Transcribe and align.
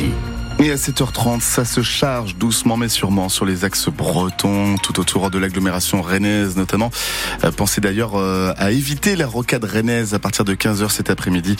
ici. 0.00 0.27
Et 0.60 0.72
à 0.72 0.74
7h30, 0.74 1.40
ça 1.40 1.64
se 1.64 1.82
charge 1.82 2.34
doucement 2.34 2.76
mais 2.76 2.88
sûrement 2.88 3.28
sur 3.28 3.44
les 3.44 3.64
axes 3.64 3.88
bretons, 3.88 4.76
tout 4.82 4.98
autour 4.98 5.30
de 5.30 5.38
l'agglomération 5.38 6.02
rennaise 6.02 6.56
notamment. 6.56 6.90
Euh, 7.44 7.52
pensez 7.52 7.80
d'ailleurs 7.80 8.16
euh, 8.16 8.52
à 8.56 8.72
éviter 8.72 9.14
la 9.14 9.28
rocade 9.28 9.62
rennaise 9.62 10.14
à 10.14 10.18
partir 10.18 10.44
de 10.44 10.56
15h 10.56 10.90
cet 10.90 11.10
après-midi 11.10 11.54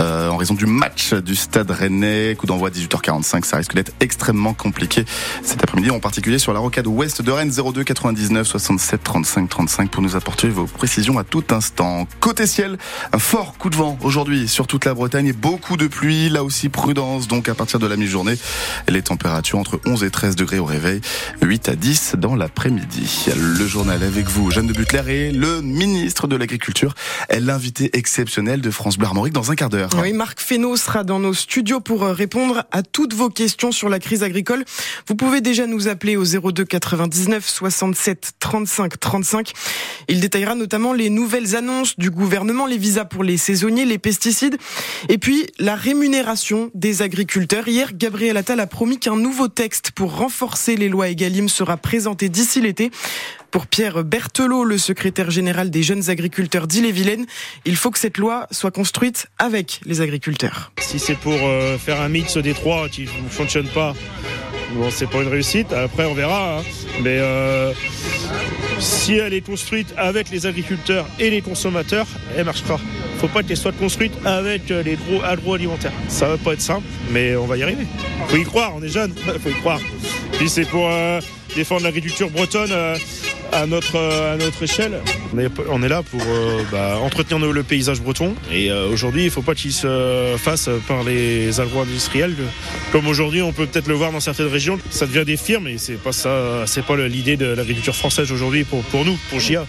euh, 0.00 0.28
en 0.30 0.36
raison 0.36 0.54
du 0.54 0.66
match 0.66 1.14
du 1.14 1.36
stade 1.36 1.70
rennais. 1.70 2.34
Coup 2.36 2.46
d'envoi 2.46 2.70
à 2.70 2.72
18h45, 2.72 3.44
ça 3.44 3.56
risque 3.56 3.74
d'être 3.74 3.92
extrêmement 4.00 4.52
compliqué 4.52 5.04
cet 5.44 5.62
après-midi, 5.62 5.92
en 5.92 6.00
particulier 6.00 6.40
sur 6.40 6.52
la 6.52 6.58
rocade 6.58 6.88
ouest 6.88 7.22
de 7.22 7.30
Rennes 7.30 7.52
02 7.52 7.84
99 7.84 8.48
67 8.48 9.00
35 9.00 9.48
35 9.48 9.90
pour 9.90 10.02
nous 10.02 10.16
apporter 10.16 10.48
vos 10.48 10.66
précisions 10.66 11.20
à 11.20 11.24
tout 11.24 11.44
instant. 11.50 12.08
Côté 12.18 12.48
ciel, 12.48 12.78
un 13.12 13.20
fort 13.20 13.56
coup 13.58 13.70
de 13.70 13.76
vent 13.76 13.96
aujourd'hui 14.02 14.48
sur 14.48 14.66
toute 14.66 14.86
la 14.86 14.94
Bretagne 14.94 15.28
et 15.28 15.32
beaucoup 15.32 15.76
de 15.76 15.86
pluie, 15.86 16.28
là 16.30 16.42
aussi 16.42 16.68
prudence 16.68 17.28
donc 17.28 17.48
à 17.48 17.54
partir 17.54 17.78
de 17.78 17.86
la 17.86 17.96
mi-journée. 17.96 18.39
Les 18.88 19.02
températures 19.02 19.58
entre 19.58 19.80
11 19.86 20.04
et 20.04 20.10
13 20.10 20.36
degrés 20.36 20.58
au 20.58 20.64
réveil, 20.64 21.00
8 21.42 21.68
à 21.68 21.76
10 21.76 22.14
dans 22.18 22.34
l'après-midi. 22.34 23.26
Le 23.36 23.66
journal 23.66 24.02
avec 24.02 24.28
vous, 24.28 24.50
Jeanne 24.50 24.66
de 24.66 24.72
Butler 24.72 25.02
et 25.08 25.30
le 25.32 25.62
ministre 25.62 26.26
de 26.26 26.36
l'Agriculture 26.36 26.94
l'invité 27.38 27.90
exceptionnel 27.94 28.60
de 28.60 28.70
France 28.70 28.96
Bleu 28.96 29.06
Armorique 29.06 29.32
dans 29.32 29.50
un 29.50 29.56
quart 29.56 29.68
d'heure. 29.68 29.90
Oui, 30.00 30.12
Marc 30.12 30.40
Fesneau 30.40 30.76
sera 30.76 31.04
dans 31.04 31.18
nos 31.18 31.34
studios 31.34 31.80
pour 31.80 32.04
euh, 32.04 32.12
répondre 32.12 32.64
à 32.70 32.82
toutes 32.82 33.14
vos 33.14 33.28
questions 33.28 33.72
sur 33.72 33.88
la 33.88 33.98
crise 33.98 34.22
agricole. 34.22 34.64
Vous 35.06 35.14
pouvez 35.14 35.40
déjà 35.40 35.66
nous 35.66 35.88
appeler 35.88 36.16
au 36.16 36.24
02 36.24 36.64
99 36.64 37.48
67 37.48 38.32
35 38.38 39.00
35. 39.00 39.52
Il 40.08 40.20
détaillera 40.20 40.54
notamment 40.54 40.92
les 40.92 41.10
nouvelles 41.10 41.56
annonces 41.56 41.98
du 41.98 42.10
gouvernement, 42.10 42.66
les 42.66 42.78
visas 42.78 43.04
pour 43.04 43.24
les 43.24 43.36
saisonniers, 43.36 43.84
les 43.84 43.98
pesticides 43.98 44.56
et 45.08 45.18
puis 45.18 45.46
la 45.58 45.74
rémunération 45.74 46.70
des 46.74 47.02
agriculteurs. 47.02 47.68
Hier, 47.68 47.92
Gabriel 47.94 48.29
Gabriel 48.30 48.42
Attal 48.44 48.60
a 48.60 48.68
promis 48.68 49.00
qu'un 49.00 49.16
nouveau 49.16 49.48
texte 49.48 49.90
pour 49.90 50.16
renforcer 50.16 50.76
les 50.76 50.88
lois 50.88 51.08
Egalim 51.08 51.48
sera 51.48 51.76
présenté 51.76 52.28
d'ici 52.28 52.60
l'été. 52.60 52.92
Pour 53.50 53.66
Pierre 53.66 54.04
Berthelot, 54.04 54.62
le 54.62 54.78
secrétaire 54.78 55.32
général 55.32 55.68
des 55.68 55.82
jeunes 55.82 56.10
agriculteurs 56.10 56.68
d'Ille-et-Vilaine, 56.68 57.26
il 57.64 57.74
faut 57.74 57.90
que 57.90 57.98
cette 57.98 58.18
loi 58.18 58.46
soit 58.52 58.70
construite 58.70 59.26
avec 59.38 59.80
les 59.84 60.00
agriculteurs. 60.00 60.70
Si 60.78 61.00
c'est 61.00 61.16
pour 61.16 61.34
euh, 61.34 61.76
faire 61.76 62.00
un 62.00 62.08
mix 62.08 62.36
des 62.36 62.54
trois 62.54 62.88
qui 62.88 63.02
ne 63.02 63.28
fonctionne 63.28 63.66
pas, 63.66 63.94
c'est 64.90 65.10
pas 65.10 65.22
une 65.22 65.28
réussite. 65.28 65.72
Après, 65.72 66.04
on 66.04 66.14
verra. 66.14 66.60
Hein. 66.60 66.62
Mais 67.02 67.18
euh, 67.18 67.72
si 68.78 69.14
elle 69.14 69.34
est 69.34 69.40
construite 69.40 69.92
avec 69.96 70.30
les 70.30 70.46
agriculteurs 70.46 71.08
et 71.18 71.30
les 71.30 71.42
consommateurs, 71.42 72.06
elle 72.36 72.44
marchera. 72.44 72.78
Faut 73.20 73.28
pas 73.28 73.42
qu'elle 73.42 73.58
soit 73.58 73.72
construite 73.72 74.14
avec 74.24 74.70
les 74.70 74.96
gros 74.96 75.22
agroalimentaires. 75.22 75.92
Ça 76.08 76.26
va 76.26 76.38
pas 76.38 76.54
être 76.54 76.62
simple, 76.62 76.86
mais 77.10 77.36
on 77.36 77.44
va 77.44 77.58
y 77.58 77.62
arriver. 77.62 77.86
Faut 78.28 78.38
y 78.38 78.44
croire, 78.44 78.72
on 78.74 78.82
est 78.82 78.88
jeune, 78.88 79.12
faut 79.42 79.50
y 79.50 79.52
croire. 79.52 79.78
Puis 80.38 80.48
c'est 80.48 80.64
pour 80.64 80.88
euh, 80.88 81.20
défendre 81.54 81.82
l'agriculture 81.82 82.30
bretonne 82.30 82.70
euh, 82.72 82.96
à 83.52 83.66
notre 83.66 83.98
à 83.98 84.38
notre 84.38 84.62
échelle. 84.62 85.02
On 85.68 85.82
est, 85.82 85.88
là 85.88 86.02
pour 86.02 86.22
euh, 86.22 86.62
bah, 86.72 86.96
entretenir 87.02 87.52
le 87.52 87.62
paysage 87.62 88.00
breton. 88.00 88.34
Et 88.50 88.72
aujourd'hui, 88.72 89.24
il 89.24 89.30
faut 89.30 89.42
pas 89.42 89.54
qu'il 89.54 89.74
se 89.74 90.34
fasse 90.38 90.70
par 90.88 91.04
les 91.04 91.60
agro-industriels. 91.60 92.34
Comme 92.90 93.06
aujourd'hui, 93.06 93.42
on 93.42 93.52
peut 93.52 93.66
peut-être 93.66 93.88
le 93.88 93.94
voir 93.94 94.12
dans 94.12 94.20
certaines 94.20 94.48
régions. 94.48 94.78
Ça 94.88 95.04
devient 95.04 95.26
des 95.26 95.36
firmes 95.36 95.68
et 95.68 95.76
c'est 95.76 96.00
pas 96.02 96.12
ça, 96.12 96.64
c'est 96.64 96.86
pas 96.86 96.96
l'idée 96.96 97.36
de 97.36 97.46
l'agriculture 97.46 97.94
française 97.94 98.32
aujourd'hui 98.32 98.64
pour, 98.64 98.82
pour 98.84 99.04
nous, 99.04 99.18
pour 99.28 99.40
GIA. 99.40 99.66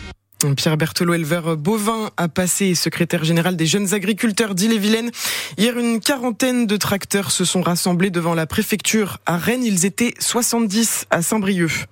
Pierre 0.55 0.77
Berthelot, 0.77 1.13
éleveur 1.13 1.55
bovin, 1.55 2.09
a 2.17 2.27
passé 2.27 2.73
secrétaire 2.73 3.23
général 3.23 3.55
des 3.55 3.67
jeunes 3.67 3.93
agriculteurs 3.93 4.55
d'Ille-et-Vilaine. 4.55 5.11
Hier, 5.57 5.77
une 5.77 5.99
quarantaine 5.99 6.65
de 6.65 6.77
tracteurs 6.77 7.31
se 7.31 7.45
sont 7.45 7.61
rassemblés 7.61 8.09
devant 8.09 8.33
la 8.33 8.47
préfecture 8.47 9.19
à 9.27 9.37
Rennes. 9.37 9.63
Ils 9.63 9.85
étaient 9.85 10.15
70 10.19 11.05
à 11.11 11.21
Saint-Brieuc. 11.21 11.85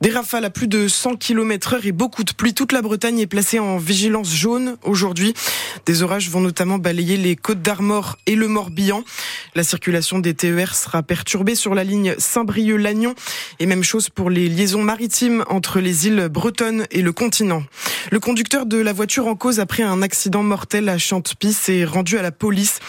Des 0.00 0.08
rafales 0.08 0.46
à 0.46 0.50
plus 0.50 0.66
de 0.66 0.88
100 0.88 1.16
km 1.16 1.74
heure 1.74 1.84
et 1.84 1.92
beaucoup 1.92 2.24
de 2.24 2.32
pluie. 2.32 2.54
Toute 2.54 2.72
la 2.72 2.80
Bretagne 2.80 3.18
est 3.18 3.26
placée 3.26 3.58
en 3.58 3.76
vigilance 3.76 4.34
jaune 4.34 4.76
aujourd'hui. 4.82 5.34
Des 5.84 6.02
orages 6.02 6.30
vont 6.30 6.40
notamment 6.40 6.78
balayer 6.78 7.18
les 7.18 7.36
côtes 7.36 7.60
d'Armor 7.60 8.16
et 8.26 8.34
le 8.34 8.48
Morbihan. 8.48 9.04
La 9.54 9.62
circulation 9.62 10.18
des 10.18 10.32
TER 10.32 10.74
sera 10.74 11.02
perturbée 11.02 11.54
sur 11.54 11.74
la 11.74 11.84
ligne 11.84 12.14
Saint-Brieuc-Lannion 12.16 13.14
et 13.58 13.66
même 13.66 13.84
chose 13.84 14.08
pour 14.08 14.30
les 14.30 14.48
liaisons 14.48 14.82
maritimes 14.82 15.44
entre 15.48 15.80
les 15.80 16.06
îles 16.06 16.28
bretonnes 16.30 16.86
et 16.90 17.02
le 17.02 17.12
continent. 17.12 17.62
Le 18.10 18.20
conducteur 18.20 18.66
de 18.66 18.78
la 18.78 18.92
voiture 18.92 19.26
en 19.26 19.34
cause 19.34 19.60
après 19.60 19.82
un 19.82 20.02
accident 20.02 20.42
mortel 20.42 20.88
à 20.88 20.98
Chantepie 20.98 21.52
s'est 21.52 21.84
rendu 21.84 22.18
à 22.18 22.22
la 22.22 22.32
police. 22.32 22.80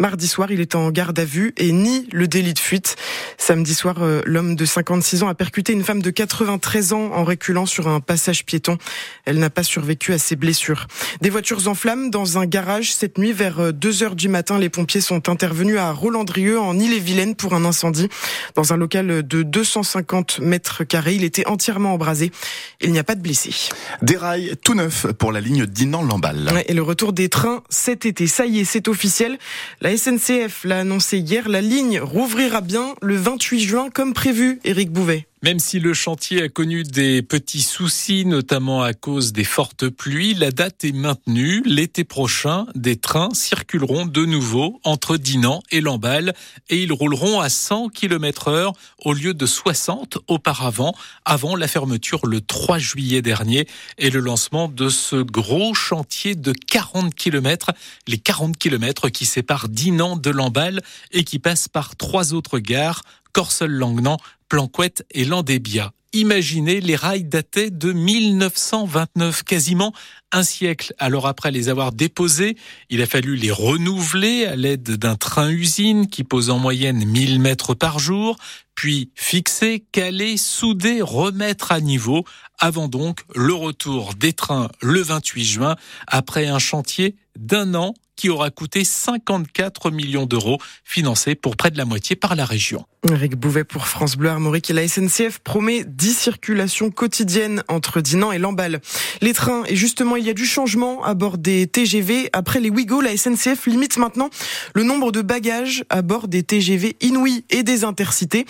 Mardi 0.00 0.26
soir, 0.26 0.50
il 0.50 0.62
est 0.62 0.74
en 0.74 0.90
garde 0.90 1.18
à 1.18 1.26
vue 1.26 1.52
et 1.58 1.72
nie 1.72 2.08
le 2.10 2.26
délit 2.26 2.54
de 2.54 2.58
fuite. 2.58 2.96
Samedi 3.36 3.74
soir, 3.74 3.96
euh, 4.00 4.22
l'homme 4.24 4.56
de 4.56 4.64
56 4.64 5.24
ans 5.24 5.28
a 5.28 5.34
percuté 5.34 5.74
une 5.74 5.84
femme 5.84 6.00
de 6.00 6.08
93 6.08 6.94
ans 6.94 7.10
en 7.12 7.22
reculant 7.22 7.66
sur 7.66 7.86
un 7.86 8.00
passage 8.00 8.46
piéton. 8.46 8.78
Elle 9.26 9.38
n'a 9.38 9.50
pas 9.50 9.62
survécu 9.62 10.14
à 10.14 10.18
ses 10.18 10.36
blessures. 10.36 10.86
Des 11.20 11.28
voitures 11.28 11.68
en 11.68 11.74
flammes 11.74 12.08
dans 12.08 12.38
un 12.38 12.46
garage 12.46 12.94
cette 12.94 13.18
nuit 13.18 13.34
vers 13.34 13.74
2 13.74 14.02
euh, 14.02 14.06
heures 14.06 14.16
du 14.16 14.30
matin. 14.30 14.58
Les 14.58 14.70
pompiers 14.70 15.02
sont 15.02 15.28
intervenus 15.28 15.76
à 15.76 15.92
Rolandrieux 15.92 16.58
en 16.58 16.78
Ille-et-Vilaine 16.78 17.34
pour 17.34 17.52
un 17.52 17.66
incendie 17.66 18.08
dans 18.54 18.72
un 18.72 18.78
local 18.78 19.22
de 19.26 19.42
250 19.42 20.40
mètres 20.40 20.82
carrés. 20.84 21.14
Il 21.14 21.24
était 21.24 21.46
entièrement 21.46 21.92
embrasé. 21.92 22.32
Il 22.80 22.90
n'y 22.92 22.98
a 22.98 23.04
pas 23.04 23.16
de 23.16 23.20
blessés. 23.20 23.68
Des 24.00 24.16
rails 24.16 24.54
tout 24.64 24.72
neuf 24.72 25.08
pour 25.18 25.30
la 25.30 25.42
ligne 25.42 25.66
Dinan-Lamballe. 25.66 26.64
et 26.66 26.72
le 26.72 26.82
retour 26.82 27.12
des 27.12 27.28
trains 27.28 27.62
cet 27.68 28.06
été, 28.06 28.26
ça 28.26 28.46
y 28.46 28.60
est, 28.60 28.64
c'est 28.64 28.88
officiel. 28.88 29.38
La 29.82 29.89
SNCF 29.96 30.64
l'a 30.64 30.80
annoncé 30.80 31.18
hier, 31.18 31.48
la 31.48 31.60
ligne 31.60 32.00
rouvrira 32.00 32.60
bien 32.60 32.94
le 33.02 33.16
28 33.16 33.60
juin 33.60 33.90
comme 33.92 34.12
prévu, 34.12 34.60
Éric 34.64 34.90
Bouvet. 34.90 35.26
Même 35.42 35.58
si 35.58 35.80
le 35.80 35.94
chantier 35.94 36.42
a 36.42 36.48
connu 36.50 36.82
des 36.82 37.22
petits 37.22 37.62
soucis, 37.62 38.26
notamment 38.26 38.82
à 38.82 38.92
cause 38.92 39.32
des 39.32 39.44
fortes 39.44 39.88
pluies, 39.88 40.34
la 40.34 40.50
date 40.50 40.84
est 40.84 40.92
maintenue. 40.92 41.62
L'été 41.64 42.04
prochain, 42.04 42.66
des 42.74 42.96
trains 42.96 43.30
circuleront 43.32 44.04
de 44.04 44.26
nouveau 44.26 44.78
entre 44.84 45.16
Dinan 45.16 45.62
et 45.70 45.80
Lamballe 45.80 46.34
et 46.68 46.82
ils 46.82 46.92
rouleront 46.92 47.40
à 47.40 47.48
100 47.48 47.88
km 47.88 48.48
heure 48.48 48.74
au 48.98 49.14
lieu 49.14 49.32
de 49.32 49.46
60 49.46 50.18
auparavant, 50.28 50.94
avant 51.24 51.56
la 51.56 51.68
fermeture 51.68 52.26
le 52.26 52.42
3 52.42 52.76
juillet 52.76 53.22
dernier 53.22 53.66
et 53.96 54.10
le 54.10 54.20
lancement 54.20 54.68
de 54.68 54.90
ce 54.90 55.16
gros 55.16 55.72
chantier 55.72 56.34
de 56.34 56.52
40 56.52 57.14
km, 57.14 57.70
les 58.08 58.18
40 58.18 58.58
km 58.58 59.08
qui 59.08 59.24
séparent 59.24 59.70
Dinan 59.70 60.16
de 60.16 60.28
Lamballe 60.28 60.82
et 61.12 61.24
qui 61.24 61.38
passent 61.38 61.68
par 61.68 61.96
trois 61.96 62.34
autres 62.34 62.58
gares, 62.58 63.00
Corseul-Langnan, 63.32 64.18
Planquette 64.50 65.06
et 65.12 65.24
Landébia. 65.24 65.92
Imaginez, 66.12 66.80
les 66.80 66.96
rails 66.96 67.22
dataient 67.22 67.70
de 67.70 67.92
1929, 67.92 69.44
quasiment 69.44 69.92
un 70.32 70.42
siècle. 70.42 70.92
Alors 70.98 71.28
après 71.28 71.52
les 71.52 71.68
avoir 71.68 71.92
déposés, 71.92 72.56
il 72.90 73.00
a 73.00 73.06
fallu 73.06 73.36
les 73.36 73.52
renouveler 73.52 74.46
à 74.46 74.56
l'aide 74.56 74.96
d'un 74.96 75.14
train-usine 75.14 76.08
qui 76.08 76.24
pose 76.24 76.50
en 76.50 76.58
moyenne 76.58 77.04
1000 77.04 77.38
mètres 77.38 77.74
par 77.74 78.00
jour, 78.00 78.38
puis 78.74 79.12
fixer, 79.14 79.84
caler, 79.92 80.36
souder, 80.36 81.00
remettre 81.00 81.70
à 81.70 81.80
niveau, 81.80 82.24
avant 82.58 82.88
donc 82.88 83.20
le 83.36 83.54
retour 83.54 84.14
des 84.14 84.32
trains 84.32 84.68
le 84.82 85.00
28 85.00 85.44
juin, 85.44 85.76
après 86.08 86.48
un 86.48 86.58
chantier 86.58 87.14
d'un 87.38 87.76
an 87.76 87.94
qui 88.20 88.28
aura 88.28 88.50
coûté 88.50 88.84
54 88.84 89.90
millions 89.90 90.26
d'euros, 90.26 90.58
financé 90.84 91.34
pour 91.34 91.56
près 91.56 91.70
de 91.70 91.78
la 91.78 91.86
moitié 91.86 92.16
par 92.16 92.36
la 92.36 92.44
région. 92.44 92.84
Eric 93.08 93.34
Bouvet 93.34 93.64
pour 93.64 93.86
France 93.86 94.16
Bleu 94.16 94.28
Armorique 94.28 94.68
et 94.68 94.74
la 94.74 94.86
SNCF 94.86 95.38
promet 95.38 95.84
10 95.86 96.18
circulations 96.18 96.90
quotidiennes 96.90 97.62
entre 97.68 98.02
Dinan 98.02 98.30
et 98.30 98.36
Lamballe. 98.36 98.80
Les 99.22 99.32
trains, 99.32 99.62
et 99.66 99.74
justement, 99.74 100.16
il 100.16 100.26
y 100.26 100.28
a 100.28 100.34
du 100.34 100.44
changement 100.44 101.02
à 101.02 101.14
bord 101.14 101.38
des 101.38 101.66
TGV. 101.66 102.28
Après 102.34 102.60
les 102.60 102.68
Ouigo, 102.68 103.00
la 103.00 103.16
SNCF 103.16 103.66
limite 103.66 103.96
maintenant 103.96 104.28
le 104.74 104.82
nombre 104.82 105.12
de 105.12 105.22
bagages 105.22 105.82
à 105.88 106.02
bord 106.02 106.28
des 106.28 106.42
TGV 106.42 106.98
Inouï 107.00 107.46
et 107.48 107.62
des 107.62 107.84
Intercités. 107.84 108.44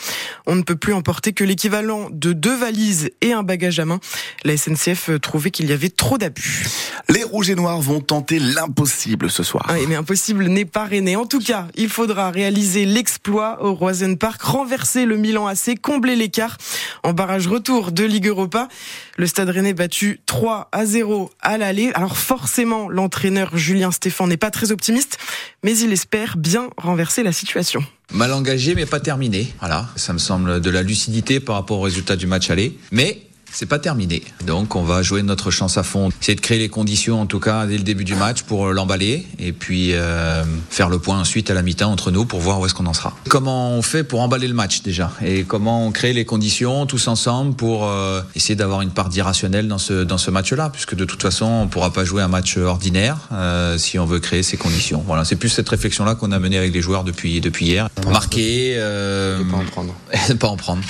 On 0.46 0.56
ne 0.56 0.62
peut 0.62 0.74
plus 0.74 0.94
emporter 0.94 1.32
que 1.32 1.44
l'équivalent 1.44 2.08
de 2.10 2.32
deux 2.32 2.56
valises 2.56 3.10
et 3.20 3.32
un 3.32 3.44
bagage 3.44 3.78
à 3.78 3.84
main. 3.84 4.00
La 4.42 4.56
SNCF 4.56 5.10
trouvait 5.22 5.52
qu'il 5.52 5.70
y 5.70 5.72
avait 5.72 5.90
trop 5.90 6.18
d'abus. 6.18 6.66
Les 7.08 7.22
Rouges 7.22 7.50
et 7.50 7.54
Noirs 7.54 7.80
vont 7.80 8.00
tenter 8.00 8.40
l'impossible 8.40 9.30
ce 9.30 9.44
soir. 9.44 9.59
Oui, 9.68 9.86
mais 9.88 9.94
impossible 9.94 10.46
n'est 10.46 10.64
pas 10.64 10.86
rené. 10.86 11.16
En 11.16 11.26
tout 11.26 11.40
cas, 11.40 11.68
il 11.74 11.88
faudra 11.88 12.30
réaliser 12.30 12.86
l'exploit 12.86 13.62
au 13.62 13.74
Roisen 13.74 14.16
Park 14.16 14.40
renverser 14.42 15.04
le 15.04 15.16
Milan 15.16 15.46
AC, 15.46 15.78
combler 15.80 16.16
l'écart 16.16 16.56
en 17.02 17.12
barrage 17.12 17.46
retour 17.46 17.92
de 17.92 18.04
Ligue 18.04 18.26
Europa. 18.26 18.68
Le 19.16 19.26
Stade 19.26 19.50
Rennais 19.50 19.74
battu 19.74 20.20
3 20.26 20.68
à 20.72 20.86
0 20.86 21.30
à 21.40 21.58
l'aller. 21.58 21.90
Alors 21.94 22.16
forcément, 22.16 22.88
l'entraîneur 22.88 23.56
Julien 23.56 23.90
Stéphan 23.90 24.26
n'est 24.26 24.36
pas 24.36 24.50
très 24.50 24.72
optimiste, 24.72 25.18
mais 25.62 25.76
il 25.76 25.92
espère 25.92 26.36
bien 26.36 26.70
renverser 26.76 27.22
la 27.22 27.32
situation. 27.32 27.84
Mal 28.12 28.32
engagé 28.32 28.74
mais 28.74 28.86
pas 28.86 29.00
terminé. 29.00 29.52
Voilà, 29.60 29.88
ça 29.96 30.12
me 30.12 30.18
semble 30.18 30.60
de 30.60 30.70
la 30.70 30.82
lucidité 30.82 31.38
par 31.38 31.54
rapport 31.54 31.78
au 31.78 31.82
résultat 31.82 32.16
du 32.16 32.26
match 32.26 32.50
aller. 32.50 32.76
Mais 32.90 33.22
c'est 33.52 33.66
pas 33.66 33.78
terminé. 33.78 34.22
Donc 34.46 34.76
on 34.76 34.82
va 34.82 35.02
jouer 35.02 35.22
notre 35.22 35.50
chance 35.50 35.78
à 35.78 35.82
fond, 35.82 36.10
essayer 36.20 36.36
de 36.36 36.40
créer 36.40 36.58
les 36.58 36.68
conditions 36.68 37.20
en 37.20 37.26
tout 37.26 37.40
cas 37.40 37.66
dès 37.66 37.76
le 37.76 37.82
début 37.82 38.04
du 38.04 38.14
match 38.14 38.42
pour 38.42 38.68
l'emballer 38.68 39.26
et 39.38 39.52
puis 39.52 39.92
euh, 39.92 40.44
faire 40.70 40.88
le 40.88 40.98
point 40.98 41.18
ensuite 41.18 41.50
à 41.50 41.54
la 41.54 41.62
mi-temps 41.62 41.90
entre 41.90 42.10
nous 42.10 42.24
pour 42.24 42.40
voir 42.40 42.60
où 42.60 42.66
est-ce 42.66 42.74
qu'on 42.74 42.86
en 42.86 42.92
sera. 42.92 43.14
Comment 43.28 43.72
on 43.72 43.82
fait 43.82 44.04
pour 44.04 44.20
emballer 44.20 44.48
le 44.48 44.54
match 44.54 44.82
déjà? 44.82 45.12
Et 45.24 45.44
comment 45.44 45.86
on 45.86 45.92
crée 45.92 46.12
les 46.12 46.24
conditions 46.24 46.86
tous 46.86 47.08
ensemble 47.08 47.54
pour 47.54 47.86
euh, 47.86 48.22
essayer 48.34 48.56
d'avoir 48.56 48.80
une 48.82 48.90
part 48.90 49.08
d'irrationnel 49.08 49.68
dans 49.68 49.78
ce 49.78 50.04
dans 50.04 50.18
ce 50.18 50.30
match-là? 50.30 50.70
Puisque 50.70 50.94
de 50.94 51.04
toute 51.04 51.22
façon 51.22 51.46
on 51.46 51.68
pourra 51.68 51.92
pas 51.92 52.04
jouer 52.04 52.22
un 52.22 52.28
match 52.28 52.56
ordinaire 52.56 53.18
euh, 53.32 53.78
si 53.78 53.98
on 53.98 54.06
veut 54.06 54.20
créer 54.20 54.42
ces 54.42 54.56
conditions. 54.56 55.02
Voilà, 55.06 55.24
c'est 55.24 55.36
plus 55.36 55.48
cette 55.48 55.68
réflexion-là 55.68 56.14
qu'on 56.14 56.32
a 56.32 56.38
menée 56.38 56.58
avec 56.58 56.72
les 56.72 56.80
joueurs 56.80 57.04
depuis 57.04 57.40
depuis 57.40 57.66
hier. 57.66 57.88
Marquer, 58.10 58.74
euh, 58.76 59.42
pas 59.50 59.56
en 59.56 59.64
prendre, 59.64 59.94
pas 60.38 60.48
en 60.48 60.56
prendre. 60.56 60.82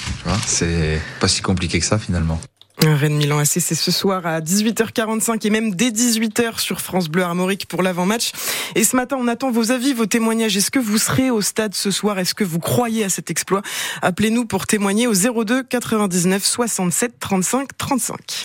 C'est 0.47 1.01
pas 1.21 1.29
si 1.29 1.43
compliqué 1.43 1.79
que 1.79 1.87
ça 1.87 1.99
finalement. 1.99 2.41
Rennes 2.82 3.17
Milan 3.17 3.38
AC, 3.38 3.61
c'est 3.61 3.75
ce 3.75 3.91
soir 3.91 4.27
à 4.27 4.41
18h45 4.41 5.47
et 5.47 5.50
même 5.50 5.75
dès 5.75 5.91
18h 5.91 6.59
sur 6.59 6.81
France 6.81 7.09
Bleu 7.09 7.23
Armorique 7.23 7.67
pour 7.67 7.82
l'avant-match. 7.82 8.32
Et 8.75 8.85
ce 8.85 8.97
matin, 8.97 9.17
on 9.21 9.29
attend 9.29 9.50
vos 9.50 9.71
avis, 9.71 9.93
vos 9.93 10.06
témoignages. 10.06 10.56
Est-ce 10.56 10.71
que 10.71 10.79
vous 10.79 10.97
serez 10.97 11.31
au 11.31 11.43
stade 11.43 11.75
ce 11.75 11.91
soir? 11.91 12.19
Est-ce 12.19 12.35
que 12.35 12.44
vous 12.44 12.59
croyez 12.59 13.05
à 13.05 13.09
cet 13.09 13.31
exploit? 13.31 13.62
Appelez-nous 14.00 14.47
pour 14.47 14.67
témoigner 14.67 15.06
au 15.06 15.15
02 15.15 15.62
99 15.65 16.44
67 16.44 17.19
35 17.19 17.77
35. 17.77 18.17